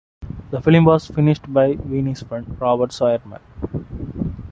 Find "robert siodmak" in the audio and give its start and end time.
2.59-3.39